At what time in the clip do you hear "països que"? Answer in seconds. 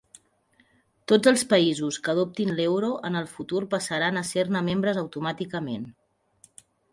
1.51-2.11